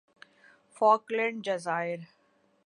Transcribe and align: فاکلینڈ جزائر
فاکلینڈ 0.75 1.43
جزائر 1.45 1.99